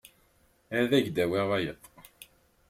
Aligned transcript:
Ad 0.77 0.91
ak-d-awiɣ 0.97 1.45
wayeḍ. 1.49 1.79